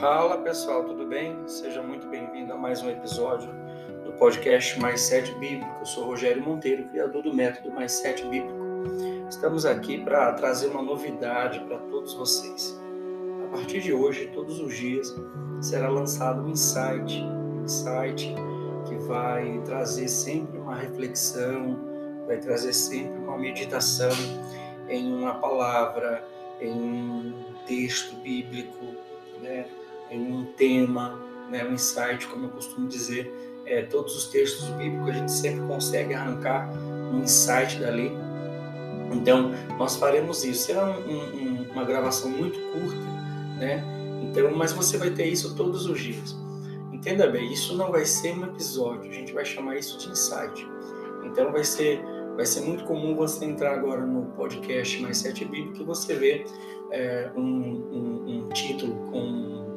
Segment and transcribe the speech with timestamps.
[0.00, 1.48] Fala pessoal, tudo bem?
[1.48, 3.48] Seja muito bem-vindo a mais um episódio
[4.04, 5.74] do podcast Mais Sete Bíblico.
[5.80, 8.54] Eu sou Rogério Monteiro, criador do método Mais Sete Bíblico.
[9.26, 12.78] Estamos aqui para trazer uma novidade para todos vocês.
[13.46, 15.14] A partir de hoje, todos os dias,
[15.62, 18.34] será lançado um insight, um insight
[18.86, 21.78] que vai trazer sempre uma reflexão,
[22.26, 24.12] vai trazer sempre uma meditação
[24.90, 26.22] em uma palavra,
[26.60, 28.84] em um texto bíblico,
[29.40, 29.64] né?
[30.10, 31.18] Um tema,
[31.50, 33.32] né, um insight, como eu costumo dizer.
[33.64, 36.70] É, todos os textos bíblicos a gente sempre consegue arrancar
[37.12, 38.12] um insight dali.
[39.12, 40.66] Então, nós faremos isso.
[40.66, 42.96] Será um, um, uma gravação muito curta,
[43.58, 43.84] né?
[44.22, 46.36] Então, mas você vai ter isso todos os dias.
[46.92, 50.66] Entenda bem, isso não vai ser um episódio, a gente vai chamar isso de insight.
[51.24, 52.00] Então, vai ser
[52.36, 56.44] vai ser muito comum você entrar agora no podcast Mais Sete Bíblico e você vê
[56.90, 59.75] é, um, um, um título com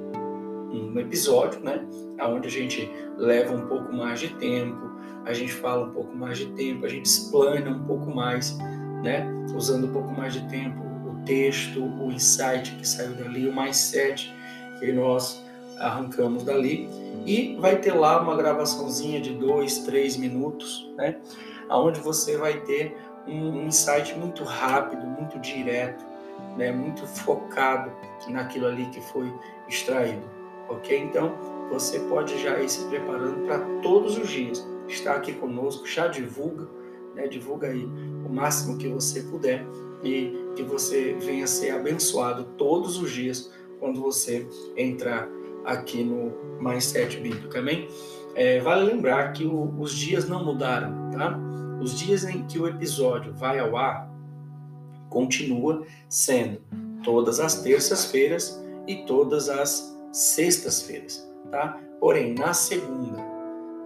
[0.94, 1.86] um episódio, né?
[2.22, 4.90] Onde a gente leva um pouco mais de tempo,
[5.26, 8.58] a gente fala um pouco mais de tempo, a gente explana um pouco mais,
[9.04, 9.28] né?
[9.56, 13.78] Usando um pouco mais de tempo o texto, o insight que saiu dali, o mais
[13.78, 14.34] sete
[14.80, 15.44] que nós
[15.78, 16.90] arrancamos dali.
[17.26, 21.18] E vai ter lá uma gravaçãozinha de dois, três minutos, né?
[21.70, 26.04] Onde você vai ter um insight muito rápido, muito direto,
[26.58, 26.72] né?
[26.72, 27.92] Muito focado
[28.30, 29.32] naquilo ali que foi
[29.68, 30.39] extraído
[30.70, 30.98] ok?
[30.98, 31.36] Então,
[31.70, 36.68] você pode já ir se preparando para todos os dias estar aqui conosco, já divulga,
[37.16, 37.28] né?
[37.28, 39.66] divulga aí o máximo que você puder
[40.04, 45.30] e que você venha ser abençoado todos os dias quando você entrar
[45.66, 47.88] aqui no Mais Sete Bíblico, amém?
[48.36, 51.38] É, vale lembrar que o, os dias não mudaram, tá?
[51.82, 54.10] Os dias em que o episódio vai ao ar
[55.10, 56.62] continua sendo
[57.04, 61.80] todas as terças-feiras e todas as sextas-feiras, tá?
[62.00, 63.20] Porém, na segunda,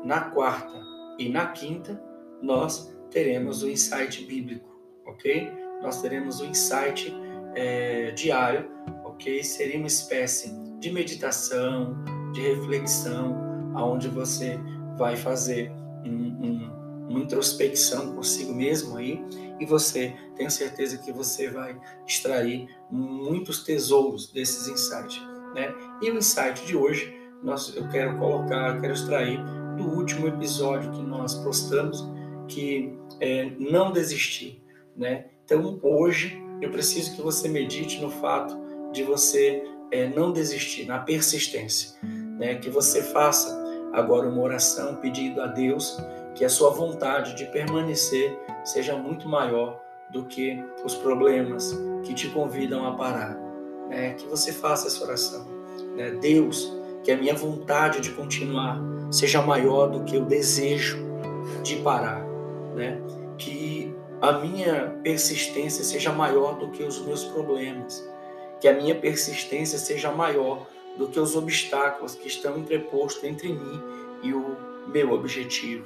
[0.03, 0.73] na quarta
[1.17, 2.01] e na quinta,
[2.41, 4.69] nós teremos o insight bíblico,
[5.05, 5.51] ok?
[5.81, 7.13] Nós teremos o insight
[7.55, 8.69] é, diário,
[9.03, 9.43] ok?
[9.43, 11.95] Seria uma espécie de meditação,
[12.33, 14.59] de reflexão, aonde você
[14.97, 15.71] vai fazer
[16.05, 19.23] um, um, uma introspecção consigo mesmo aí
[19.59, 25.32] e você tenho certeza que você vai extrair muitos tesouros desses insights.
[25.53, 25.73] Né?
[26.01, 29.39] E o insight de hoje, nós, eu quero colocar, eu quero extrair
[29.77, 32.07] do último episódio que nós postamos,
[32.47, 34.61] que é não desistir.
[34.95, 35.25] Né?
[35.45, 38.57] Então, hoje, eu preciso que você medite no fato
[38.91, 41.97] de você é, não desistir, na persistência.
[42.39, 42.55] Né?
[42.55, 43.61] Que você faça
[43.91, 45.97] agora uma oração pedindo a Deus
[46.35, 49.79] que a sua vontade de permanecer seja muito maior
[50.11, 53.52] do que os problemas que te convidam a parar
[53.89, 55.45] né, que você faça essa oração.
[55.95, 56.11] Né?
[56.11, 56.71] Deus,
[57.03, 58.79] que a minha vontade de continuar
[59.11, 60.97] seja maior do que o desejo
[61.61, 62.21] de parar.
[62.75, 63.01] Né?
[63.37, 68.07] Que a minha persistência seja maior do que os meus problemas.
[68.59, 70.65] Que a minha persistência seja maior
[70.97, 73.81] do que os obstáculos que estão entrepostos entre mim
[74.21, 74.55] e o
[74.87, 75.85] meu objetivo.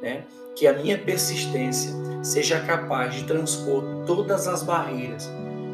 [0.00, 0.24] Né?
[0.54, 1.92] Que a minha persistência
[2.22, 5.28] seja capaz de transpor todas as barreiras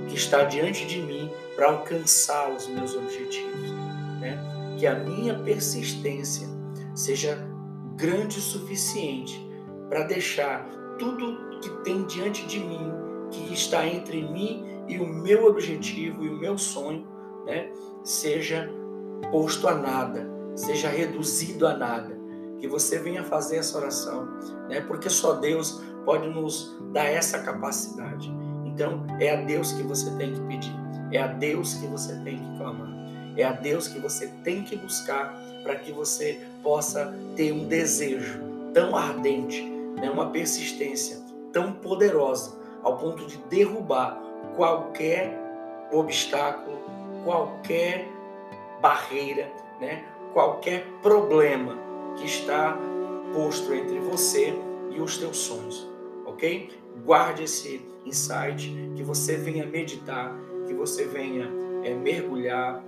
[0.09, 3.71] que está diante de mim para alcançar os meus objetivos.
[4.21, 4.39] Né?
[4.79, 6.49] Que a minha persistência
[6.95, 7.39] seja
[7.97, 9.47] grande o suficiente
[9.89, 10.67] para deixar
[10.99, 12.93] tudo que tem diante de mim,
[13.31, 17.07] que está entre mim e o meu objetivo e o meu sonho,
[17.47, 17.71] né,
[18.03, 18.71] seja
[19.31, 22.19] posto a nada, seja reduzido a nada.
[22.59, 24.27] Que você venha fazer essa oração,
[24.69, 28.33] né, porque só Deus pode nos dar essa capacidade.
[28.79, 30.73] Então, é a Deus que você tem que pedir.
[31.11, 32.89] É a Deus que você tem que clamar.
[33.37, 35.35] É a Deus que você tem que buscar
[35.65, 38.41] para que você possa ter um desejo
[38.73, 39.65] tão ardente,
[40.01, 41.19] né, uma persistência
[41.53, 44.23] tão poderosa, ao ponto de derrubar
[44.55, 45.37] qualquer
[45.91, 46.79] obstáculo,
[47.25, 48.07] qualquer
[48.81, 51.77] barreira, né, qualquer problema
[52.17, 52.79] que está
[53.35, 54.55] posto entre você
[54.93, 55.85] e os teus sonhos,
[56.25, 56.71] ok?
[57.05, 61.51] Guarde esse insight, que você venha meditar que você venha
[61.83, 62.85] é, mergulhar,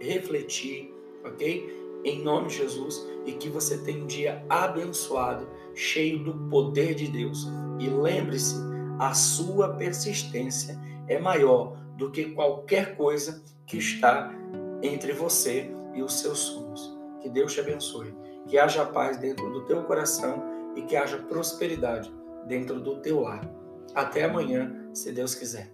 [0.00, 0.92] refletir,
[1.24, 2.00] ok?
[2.02, 7.08] Em nome de Jesus e que você tenha um dia abençoado, cheio do poder de
[7.08, 7.46] Deus.
[7.78, 8.56] E lembre-se,
[8.98, 14.32] a sua persistência é maior do que qualquer coisa que está
[14.82, 16.98] entre você e os seus sonhos.
[17.20, 18.14] Que Deus te abençoe,
[18.48, 20.42] que haja paz dentro do teu coração
[20.74, 22.10] e que haja prosperidade
[22.50, 23.40] dentro do teu lar.
[23.94, 25.70] Até amanhã, se Deus quiser.